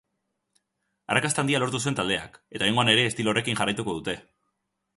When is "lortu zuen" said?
1.63-1.99